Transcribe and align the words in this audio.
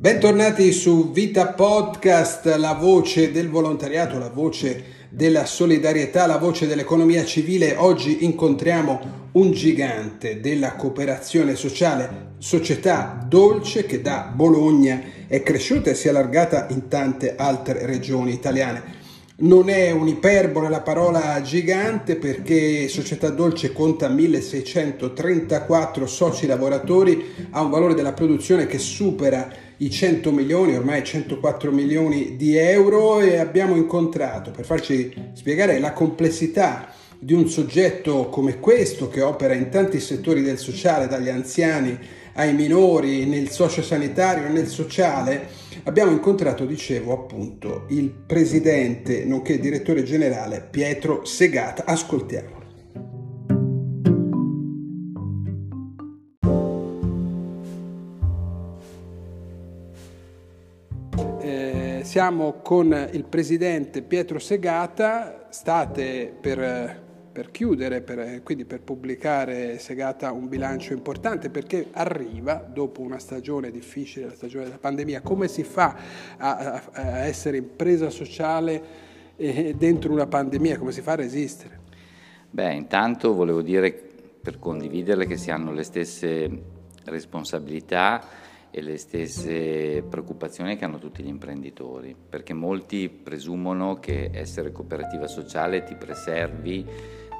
Bentornati 0.00 0.72
su 0.72 1.12
Vita 1.12 1.48
Podcast, 1.48 2.46
la 2.56 2.72
voce 2.72 3.30
del 3.32 3.50
volontariato, 3.50 4.16
la 4.16 4.30
voce 4.30 4.82
della 5.10 5.44
solidarietà, 5.44 6.24
la 6.24 6.38
voce 6.38 6.66
dell'economia 6.66 7.22
civile. 7.22 7.74
Oggi 7.76 8.24
incontriamo 8.24 9.28
un 9.32 9.52
gigante 9.52 10.40
della 10.40 10.72
cooperazione 10.76 11.54
sociale, 11.54 12.28
società 12.38 13.22
dolce 13.28 13.84
che 13.84 14.00
da 14.00 14.32
Bologna 14.34 15.02
è 15.26 15.42
cresciuta 15.42 15.90
e 15.90 15.94
si 15.94 16.06
è 16.06 16.08
allargata 16.08 16.68
in 16.70 16.88
tante 16.88 17.34
altre 17.36 17.84
regioni 17.84 18.32
italiane. 18.32 18.96
Non 19.42 19.68
è 19.68 19.90
un'iperbole 19.90 20.70
la 20.70 20.80
parola 20.80 21.42
gigante 21.42 22.16
perché 22.16 22.88
Società 22.88 23.28
Dolce 23.28 23.72
conta 23.72 24.08
1634 24.08 26.06
soci 26.06 26.46
lavoratori, 26.46 27.48
ha 27.50 27.60
un 27.60 27.70
valore 27.70 27.94
della 27.94 28.12
produzione 28.12 28.66
che 28.66 28.78
supera 28.78 29.68
i 29.80 29.90
100 29.90 30.30
milioni, 30.32 30.76
ormai 30.76 31.02
104 31.02 31.72
milioni 31.72 32.36
di 32.36 32.56
euro 32.56 33.20
e 33.20 33.38
abbiamo 33.38 33.76
incontrato 33.76 34.50
per 34.50 34.64
farci 34.64 35.12
spiegare 35.32 35.78
la 35.78 35.92
complessità 35.92 36.92
di 37.18 37.32
un 37.32 37.48
soggetto 37.48 38.28
come 38.28 38.58
questo 38.58 39.08
che 39.08 39.22
opera 39.22 39.54
in 39.54 39.70
tanti 39.70 39.98
settori 39.98 40.42
del 40.42 40.58
sociale, 40.58 41.06
dagli 41.06 41.28
anziani 41.28 41.98
ai 42.34 42.54
minori, 42.54 43.24
nel 43.26 43.50
sociosanitario 43.50 44.48
nel 44.48 44.68
sociale, 44.68 45.48
abbiamo 45.84 46.10
incontrato, 46.10 46.64
dicevo 46.64 47.12
appunto, 47.12 47.86
il 47.88 48.10
presidente 48.10 49.24
nonché 49.24 49.58
direttore 49.58 50.02
generale 50.02 50.66
Pietro 50.70 51.24
Segata. 51.24 51.84
Ascoltiamo. 51.86 52.59
Siamo 62.02 62.60
con 62.62 63.08
il 63.12 63.24
presidente 63.24 64.02
Pietro 64.02 64.38
Segata, 64.38 65.46
state 65.50 66.34
per 66.40 67.08
per 67.32 67.52
chiudere, 67.52 68.00
per, 68.00 68.42
quindi 68.42 68.64
per 68.64 68.80
pubblicare 68.80 69.78
Segata 69.78 70.32
un 70.32 70.48
bilancio 70.48 70.92
importante 70.92 71.48
perché 71.48 71.86
arriva 71.92 72.54
dopo 72.54 73.02
una 73.02 73.20
stagione 73.20 73.70
difficile, 73.70 74.26
la 74.26 74.34
stagione 74.34 74.64
della 74.64 74.78
pandemia, 74.78 75.20
come 75.20 75.46
si 75.46 75.62
fa 75.62 75.96
a, 76.36 76.56
a, 76.56 76.82
a 76.90 77.18
essere 77.18 77.58
impresa 77.58 78.10
sociale 78.10 78.82
eh, 79.36 79.74
dentro 79.78 80.12
una 80.12 80.26
pandemia, 80.26 80.76
come 80.76 80.90
si 80.90 81.02
fa 81.02 81.12
a 81.12 81.16
resistere? 81.16 81.78
Beh, 82.50 82.74
intanto 82.74 83.32
volevo 83.32 83.62
dire 83.62 83.92
per 84.42 84.58
condividerle 84.58 85.26
che 85.26 85.36
si 85.36 85.52
hanno 85.52 85.72
le 85.72 85.84
stesse 85.84 86.62
responsabilità 87.04 88.39
e 88.70 88.82
le 88.82 88.96
stesse 88.98 90.02
preoccupazioni 90.02 90.76
che 90.76 90.84
hanno 90.84 90.98
tutti 90.98 91.22
gli 91.22 91.28
imprenditori, 91.28 92.14
perché 92.28 92.54
molti 92.54 93.08
presumono 93.08 93.98
che 93.98 94.30
essere 94.32 94.72
cooperativa 94.72 95.26
sociale 95.26 95.82
ti 95.82 95.96
preservi 95.96 96.86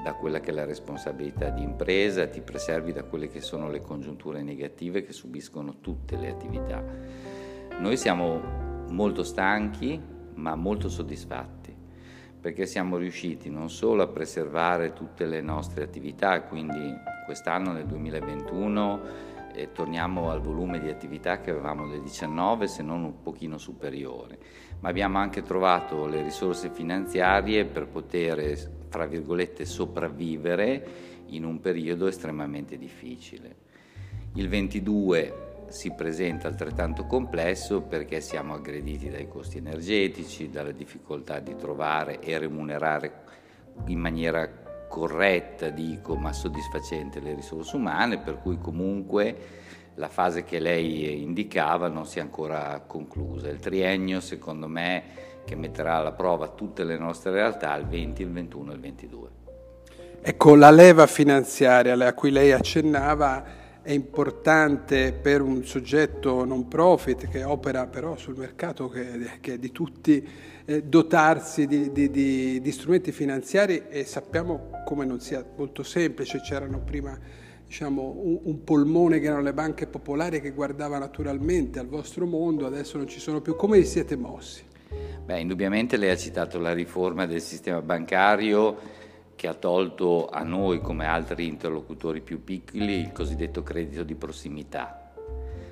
da 0.03 0.15
quella 0.15 0.41
che 0.41 0.51
è 0.51 0.55
la 0.55 0.65
responsabilità 0.65 1.51
di 1.51 1.63
impresa, 1.63 2.27
ti 2.27 2.41
preservi 2.41 2.93
da 2.93 3.05
quelle 3.05 3.29
che 3.29 3.41
sono 3.41 3.71
le 3.71 3.81
congiunture 3.81 4.43
negative 4.43 5.03
che 5.03 5.13
subiscono 5.13 5.81
tutte 5.81 6.17
le 6.17 6.31
attività. 6.31 6.83
Noi 7.79 7.97
siamo 7.97 8.41
molto 8.89 9.23
stanchi 9.23 10.01
ma 10.35 10.55
molto 10.55 10.89
soddisfatti 10.89 11.77
perché 12.41 12.65
siamo 12.65 12.97
riusciti 12.97 13.51
non 13.51 13.69
solo 13.69 14.03
a 14.03 14.07
preservare 14.07 14.95
tutte 14.95 15.27
le 15.27 15.43
nostre 15.43 15.85
attività, 15.85 16.41
quindi 16.43 16.97
quest'anno 17.27 17.73
nel 17.73 17.85
2021 17.85 19.29
eh, 19.55 19.73
torniamo 19.73 20.31
al 20.31 20.41
volume 20.41 20.81
di 20.81 20.89
attività 20.89 21.41
che 21.41 21.51
avevamo 21.51 21.83
nel 21.83 22.01
2019 22.01 22.67
se 22.67 22.83
non 22.83 23.05
un 23.05 23.23
pochino 23.23 23.59
superiore, 23.59 24.39
ma 24.81 24.89
abbiamo 24.89 25.19
anche 25.19 25.43
trovato 25.43 26.07
le 26.07 26.23
risorse 26.23 26.71
finanziarie 26.71 27.65
per 27.65 27.87
poter 27.87 28.57
fra 28.89 29.07
virgolette, 29.07 29.65
sopravvivere 29.65 30.87
in 31.27 31.45
un 31.45 31.61
periodo 31.61 32.07
estremamente 32.07 32.77
difficile. 32.77 33.69
Il 34.35 34.49
22 34.49 35.49
si 35.69 35.93
presenta 35.93 36.49
altrettanto 36.49 37.07
complesso 37.07 37.83
perché 37.83 38.21
siamo 38.21 38.55
aggrediti 38.55 39.09
dai 39.09 39.29
costi 39.29 39.59
energetici, 39.59 40.51
dalla 40.51 40.73
difficoltà 40.73 41.39
di 41.39 41.55
trovare 41.57 42.21
e 42.21 42.37
remunerare 42.39 43.13
in 43.87 43.99
maniera 43.99 44.49
corretta, 44.91 45.71
dico, 45.71 46.17
ma 46.17 46.33
soddisfacente 46.33 47.21
le 47.21 47.35
risorse 47.35 47.77
umane, 47.77 48.19
per 48.19 48.41
cui 48.43 48.59
comunque 48.59 49.37
la 49.95 50.09
fase 50.09 50.43
che 50.43 50.59
lei 50.59 51.23
indicava 51.23 51.87
non 51.87 52.07
si 52.07 52.19
è 52.19 52.23
ancora 52.23 52.83
conclusa. 52.85 53.49
Il 53.49 53.61
triennio, 53.61 54.21
secondo 54.21 54.67
me, 54.67 55.03
che 55.45 55.55
metterà 55.55 55.97
alla 55.97 56.13
prova 56.13 56.49
tutte 56.49 56.83
le 56.83 56.99
nostre 56.99 57.31
realtà 57.31 57.75
il 57.77 57.87
20, 57.87 58.23
il 58.23 58.33
21 58.33 58.71
e 58.71 58.75
il 58.75 58.81
22. 58.81 59.29
Ecco, 60.23 60.55
la 60.57 60.71
leva 60.71 61.07
finanziaria 61.07 61.95
a 61.95 62.13
cui 62.13 62.31
lei 62.31 62.53
accennava 62.53 63.60
è 63.83 63.93
importante 63.93 65.13
per 65.13 65.41
un 65.41 65.65
soggetto 65.65 66.45
non 66.45 66.69
profit 66.69 67.29
che 67.29 67.45
opera 67.45 67.87
però 67.87 68.17
sul 68.17 68.37
mercato 68.37 68.89
che, 68.89 69.39
che 69.41 69.55
è 69.55 69.59
di 69.59 69.73
tutti 69.73 70.27
eh, 70.67 70.83
dotarsi 70.83 71.67
di, 71.67 71.91
di, 71.91 72.11
di, 72.11 72.61
di, 72.61 72.73
strumenti 72.73 73.11
finanziari 73.11 73.85
e 73.89 74.05
sappiamo 74.05 74.71
come 74.85 75.07
non 75.07 75.21
sia 75.21 75.45
molto 75.57 75.83
semplice, 75.83 76.41
c'erano 76.41 76.81
prima 76.81 77.19
diciamo, 77.67 78.15
un, 78.17 78.41
un, 78.43 78.65
polmone 78.65 79.19
che 79.19 79.27
erano 79.27 79.43
le 79.43 79.55
banche 79.55 79.87
popolari 79.87 80.41
che 80.41 80.51
guardava 80.51 80.99
naturalmente 80.99 81.79
al 81.79 81.89
vostro 81.89 82.27
mondo, 82.27 82.67
adesso 82.67 82.99
non 82.99 83.09
ci 83.09 83.19
sono 83.19 83.41
più, 83.41 83.57
come 83.57 83.79
vi 83.79 83.87
siete 83.87 84.17
mossi? 84.17 84.63
Beh, 85.25 85.41
indubbiamente 85.41 85.97
lei 85.97 86.11
ha 86.11 86.17
citato 86.17 86.59
la 86.59 86.73
riforma 86.73 87.25
del 87.27 87.41
sistema 87.41 87.81
bancario 87.81 88.99
che 89.41 89.49
ha 89.49 89.55
tolto 89.55 90.29
a 90.29 90.43
noi, 90.43 90.83
come 90.83 91.07
altri 91.07 91.47
interlocutori 91.47 92.21
più 92.21 92.45
piccoli, 92.45 93.01
il 93.01 93.11
cosiddetto 93.11 93.63
credito 93.63 94.03
di 94.03 94.15
prossimità. 94.15 95.15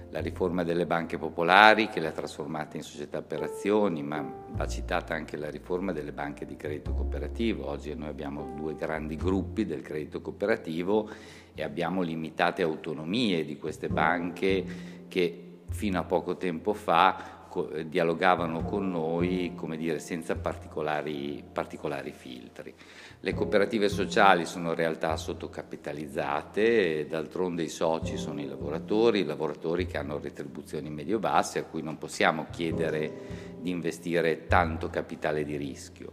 La 0.09 0.21
riforma 0.21 0.65
delle 0.65 0.87
banche 0.87 1.19
popolari 1.19 1.91
che 1.91 2.01
le 2.01 2.07
ha 2.07 2.13
trasformate 2.13 2.79
in 2.79 2.83
società 2.83 3.21
per 3.21 3.43
azioni, 3.43 4.03
ma 4.03 4.27
va 4.53 4.67
citata 4.67 5.13
anche 5.13 5.37
la 5.37 5.51
riforma 5.51 5.93
delle 5.93 6.13
banche 6.13 6.47
di 6.47 6.57
credito 6.57 6.95
cooperativo. 6.95 7.69
Oggi 7.69 7.95
noi 7.95 8.09
abbiamo 8.09 8.55
due 8.57 8.75
grandi 8.75 9.17
gruppi 9.17 9.67
del 9.67 9.83
credito 9.83 10.23
cooperativo 10.23 11.11
e 11.53 11.63
abbiamo 11.63 12.01
limitate 12.01 12.63
autonomie 12.63 13.45
di 13.45 13.59
queste 13.59 13.91
banche 13.91 14.65
che 15.09 15.59
fino 15.69 15.99
a 15.99 16.05
poco 16.05 16.39
tempo 16.39 16.73
fa 16.73 17.38
dialogavano 17.87 18.63
con 18.63 18.91
noi 18.91 19.55
dire, 19.77 19.99
senza 19.99 20.37
particolari, 20.37 21.43
particolari 21.51 22.13
filtri. 22.13 22.75
Le 23.21 23.35
cooperative 23.35 23.89
sociali 23.89 24.45
sono 24.45 24.75
realtà 24.75 25.17
sottocapitalizzate, 25.17 27.07
d'altronde 27.07 27.63
i 27.63 27.69
soci 27.69 28.17
sono 28.17 28.41
i 28.41 28.47
lavoratori, 28.47 29.21
i 29.21 29.25
lavoratori 29.25 29.87
che 29.87 29.99
hanno 29.99 30.19
retribuzioni 30.19 30.91
medio-basse 30.91 31.59
a 31.59 31.65
cui 31.65 31.83
non 31.83 31.99
possiamo 31.99 32.47
chiedere 32.51 33.57
di 33.61 33.71
investire 33.71 34.47
tanto 34.47 34.89
capitale 34.89 35.45
di 35.45 35.57
rischio. 35.57 36.13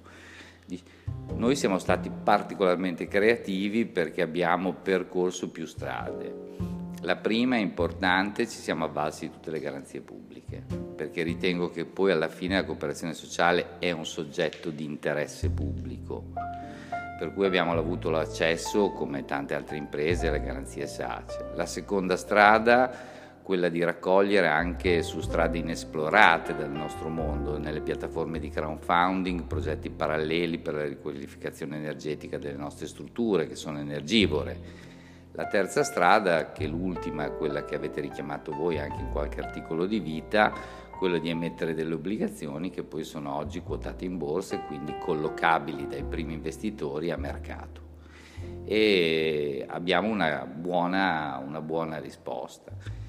Noi 1.36 1.56
siamo 1.56 1.78
stati 1.78 2.10
particolarmente 2.10 3.08
creativi 3.08 3.86
perché 3.86 4.22
abbiamo 4.22 4.74
percorso 4.74 5.50
più 5.50 5.66
strade. 5.66 6.75
La 7.06 7.18
prima 7.18 7.56
è 7.56 7.60
importante, 7.60 8.48
ci 8.48 8.58
siamo 8.58 8.86
avvalsi 8.86 9.28
di 9.28 9.34
tutte 9.34 9.52
le 9.52 9.60
garanzie 9.60 10.02
pubbliche, 10.02 10.64
perché 10.96 11.22
ritengo 11.22 11.70
che 11.70 11.86
poi 11.86 12.12
alla 12.12 12.30
fine 12.30 12.56
la 12.56 12.64
cooperazione 12.64 13.14
sociale 13.14 13.78
è 13.78 13.92
un 13.92 14.08
soggetto 14.08 14.72
di 14.72 14.86
interesse 14.86 15.52
pubblico, 15.52 16.32
per 17.20 17.32
cui 17.36 17.46
abbiamo 17.46 17.74
avuto 17.74 18.10
l'accesso, 18.10 18.90
come 18.90 19.24
tante 19.24 19.54
altre 19.54 19.78
imprese, 19.78 20.30
alle 20.30 20.42
garanzie 20.42 20.88
SACE. 20.88 21.52
La 21.54 21.68
seconda 21.68 22.18
strada, 22.18 22.92
quella 23.44 23.70
di 23.70 23.84
raccogliere 23.84 24.48
anche 24.48 25.04
su 25.04 25.22
strade 25.22 25.60
inesplorate 25.60 26.56
del 26.56 26.72
nostro 26.72 27.10
mondo, 27.10 27.60
nelle 27.60 27.82
piattaforme 27.82 28.40
di 28.40 28.50
crowdfunding, 28.50 29.44
progetti 29.44 29.92
paralleli 29.92 30.58
per 30.58 30.74
la 30.74 30.86
riqualificazione 30.86 31.78
energetica 31.78 32.40
delle 32.40 32.58
nostre 32.58 32.88
strutture, 32.88 33.46
che 33.46 33.56
sono 33.56 33.78
energivore 33.78 34.94
la 35.36 35.48
terza 35.48 35.84
strada, 35.84 36.52
che 36.52 36.64
è 36.64 36.68
l'ultima, 36.68 37.30
quella 37.30 37.66
che 37.66 37.76
avete 37.76 38.02
richiamato 38.02 38.54
voi 38.54 38.80
anche 38.80 39.02
in 39.02 39.12
qualche 39.12 39.42
articolo 39.42 39.86
di 39.86 40.00
vita, 40.00 40.54
quella 40.98 41.18
di 41.18 41.30
emettere 41.30 41.74
delle 41.74 41.94
obbligazioni 41.94 42.70
che 42.70 42.84
poi 42.84 43.04
sono 43.04 43.36
oggi 43.36 43.62
quotate 43.62 44.06
in 44.06 44.18
borsa 44.18 44.56
e 44.56 44.66
quindi 44.66 44.96
collocabili 44.98 45.88
dai 45.88 46.04
primi 46.04 46.34
investitori 46.34 47.12
a 47.12 47.18
mercato. 47.18 47.84
E 48.64 49.66
abbiamo 49.68 50.08
una 50.08 50.46
buona, 50.46 51.42
una 51.46 51.62
buona 51.62 52.00
risposta 52.00 53.04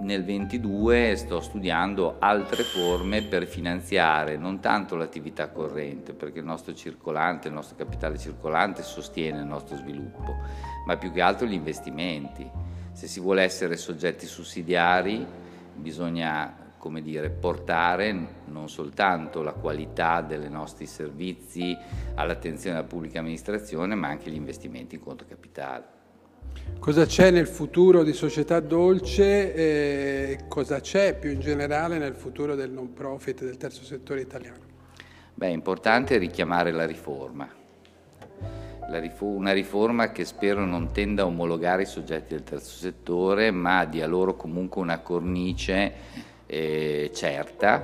nel 0.00 0.24
22 0.24 1.14
sto 1.16 1.40
studiando 1.40 2.16
altre 2.18 2.62
forme 2.62 3.22
per 3.22 3.46
finanziare 3.46 4.36
non 4.36 4.60
tanto 4.60 4.96
l'attività 4.96 5.50
corrente, 5.50 6.12
perché 6.12 6.38
il 6.38 6.44
nostro 6.44 6.74
circolante, 6.74 7.48
il 7.48 7.54
nostro 7.54 7.76
capitale 7.76 8.18
circolante 8.18 8.82
sostiene 8.82 9.40
il 9.40 9.46
nostro 9.46 9.76
sviluppo, 9.76 10.36
ma 10.86 10.96
più 10.96 11.12
che 11.12 11.20
altro 11.20 11.46
gli 11.46 11.52
investimenti. 11.52 12.48
Se 12.92 13.06
si 13.06 13.20
vuole 13.20 13.42
essere 13.42 13.76
soggetti 13.76 14.26
sussidiari 14.26 15.26
bisogna 15.74 16.60
come 16.80 17.02
dire, 17.02 17.28
portare 17.28 18.40
non 18.46 18.70
soltanto 18.70 19.42
la 19.42 19.52
qualità 19.52 20.22
dei 20.22 20.48
nostri 20.48 20.86
servizi 20.86 21.76
all'attenzione 22.14 22.76
della 22.76 22.88
pubblica 22.88 23.18
amministrazione, 23.18 23.94
ma 23.94 24.08
anche 24.08 24.30
gli 24.30 24.34
investimenti 24.34 24.94
in 24.94 25.02
conto 25.02 25.26
capitale. 25.28 25.99
Cosa 26.80 27.04
c'è 27.04 27.30
nel 27.30 27.46
futuro 27.46 28.02
di 28.02 28.14
Società 28.14 28.58
Dolce 28.58 29.54
e 29.54 30.38
cosa 30.48 30.80
c'è 30.80 31.14
più 31.18 31.30
in 31.30 31.40
generale 31.40 31.98
nel 31.98 32.14
futuro 32.14 32.54
del 32.54 32.70
non 32.70 32.94
profit 32.94 33.44
del 33.44 33.58
terzo 33.58 33.84
settore 33.84 34.22
italiano? 34.22 34.68
Beh, 35.34 35.48
è 35.48 35.52
importante 35.52 36.16
richiamare 36.16 36.72
la 36.72 36.86
riforma. 36.86 37.48
una 39.18 39.52
riforma 39.52 40.10
che 40.10 40.24
spero 40.24 40.64
non 40.64 40.90
tenda 40.90 41.22
a 41.22 41.26
omologare 41.26 41.82
i 41.82 41.86
soggetti 41.86 42.34
del 42.34 42.44
terzo 42.44 42.76
settore, 42.76 43.50
ma 43.50 43.84
dia 43.84 44.06
loro 44.06 44.34
comunque 44.34 44.80
una 44.80 45.00
cornice 45.00 45.92
eh, 46.46 47.10
certa 47.14 47.82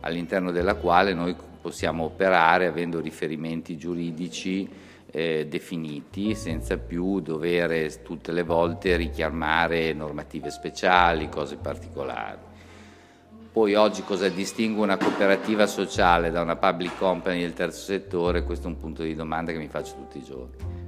all'interno 0.00 0.50
della 0.50 0.74
quale 0.74 1.12
noi 1.12 1.36
possiamo 1.60 2.04
operare 2.04 2.66
avendo 2.66 3.00
riferimenti 3.00 3.76
giuridici 3.76 4.68
eh, 5.10 5.46
definiti 5.48 6.34
senza 6.34 6.78
più 6.78 7.20
dover 7.20 7.98
tutte 7.98 8.32
le 8.32 8.42
volte 8.42 8.96
richiamare 8.96 9.92
normative 9.92 10.50
speciali, 10.50 11.28
cose 11.28 11.56
particolari. 11.56 12.48
Poi 13.52 13.74
oggi 13.74 14.04
cosa 14.04 14.28
distingue 14.28 14.84
una 14.84 14.96
cooperativa 14.96 15.66
sociale 15.66 16.30
da 16.30 16.40
una 16.40 16.54
public 16.54 16.96
company 16.96 17.40
del 17.40 17.52
terzo 17.52 17.84
settore? 17.84 18.44
Questo 18.44 18.68
è 18.68 18.70
un 18.70 18.78
punto 18.78 19.02
di 19.02 19.14
domanda 19.14 19.50
che 19.50 19.58
mi 19.58 19.66
faccio 19.66 19.94
tutti 19.94 20.18
i 20.18 20.22
giorni. 20.22 20.79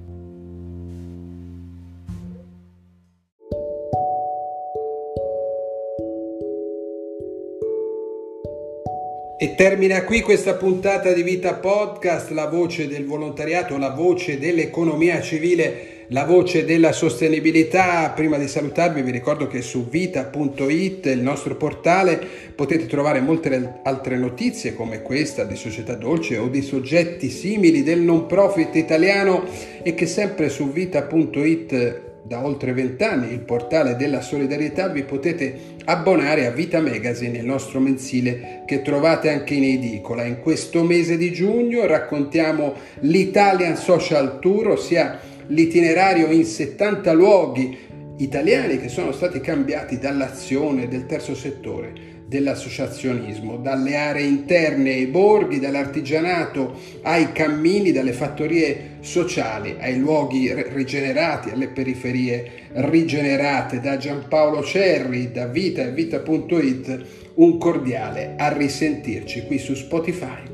E 9.42 9.56
termina 9.56 10.04
qui 10.04 10.20
questa 10.20 10.54
puntata 10.54 11.12
di 11.12 11.24
Vita 11.24 11.54
Podcast, 11.54 12.30
la 12.30 12.46
voce 12.46 12.86
del 12.86 13.04
volontariato, 13.04 13.76
la 13.76 13.90
voce 13.90 14.38
dell'economia 14.38 15.20
civile, 15.20 16.04
la 16.10 16.24
voce 16.24 16.64
della 16.64 16.92
sostenibilità. 16.92 18.08
Prima 18.10 18.38
di 18.38 18.46
salutarvi 18.46 19.02
vi 19.02 19.10
ricordo 19.10 19.48
che 19.48 19.60
su 19.60 19.88
vita.it, 19.88 21.06
il 21.06 21.22
nostro 21.22 21.56
portale, 21.56 22.24
potete 22.54 22.86
trovare 22.86 23.20
molte 23.20 23.80
altre 23.82 24.16
notizie 24.16 24.76
come 24.76 25.02
questa 25.02 25.42
di 25.42 25.56
Società 25.56 25.96
Dolce 25.96 26.36
o 26.36 26.46
di 26.46 26.62
soggetti 26.62 27.28
simili 27.28 27.82
del 27.82 27.98
non 27.98 28.26
profit 28.26 28.76
italiano 28.76 29.42
e 29.82 29.92
che 29.94 30.06
sempre 30.06 30.50
su 30.50 30.70
vita.it 30.70 32.10
da 32.24 32.44
oltre 32.44 32.72
vent'anni 32.72 33.32
il 33.32 33.40
portale 33.40 33.96
della 33.96 34.20
solidarietà, 34.20 34.88
vi 34.88 35.02
potete 35.02 35.58
abbonare 35.84 36.46
a 36.46 36.50
Vita 36.50 36.80
Magazine, 36.80 37.38
il 37.38 37.44
nostro 37.44 37.80
mensile 37.80 38.62
che 38.66 38.82
trovate 38.82 39.30
anche 39.30 39.54
in 39.54 39.64
edicola. 39.64 40.24
In 40.24 40.40
questo 40.40 40.84
mese 40.84 41.16
di 41.16 41.32
giugno 41.32 41.86
raccontiamo 41.86 42.74
l'Italian 43.00 43.76
Social 43.76 44.38
Tour, 44.38 44.68
ossia 44.68 45.18
l'itinerario 45.48 46.28
in 46.28 46.44
70 46.44 47.12
luoghi 47.12 47.78
italiani 48.18 48.78
che 48.78 48.88
sono 48.88 49.10
stati 49.10 49.40
cambiati 49.40 49.98
dall'azione 49.98 50.86
del 50.86 51.06
terzo 51.06 51.34
settore 51.34 52.11
dell'associazionismo, 52.32 53.58
dalle 53.58 53.96
aree 53.96 54.24
interne 54.24 54.90
ai 54.90 55.06
borghi, 55.06 55.60
dall'artigianato 55.60 56.78
ai 57.02 57.30
cammini, 57.32 57.92
dalle 57.92 58.12
fattorie 58.12 58.96
sociali 59.00 59.76
ai 59.78 59.98
luoghi 59.98 60.52
rigenerati, 60.52 61.50
alle 61.50 61.68
periferie 61.68 62.70
rigenerate 62.72 63.80
da 63.80 63.98
Giampaolo 63.98 64.62
Cerri, 64.62 65.30
da 65.30 65.46
Vita 65.46 65.82
e 65.82 65.92
Vita.it, 65.92 67.04
un 67.34 67.58
cordiale 67.58 68.34
a 68.38 68.50
risentirci 68.52 69.44
qui 69.46 69.58
su 69.58 69.74
Spotify. 69.74 70.51